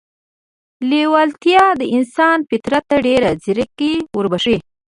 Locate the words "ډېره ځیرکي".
3.07-3.93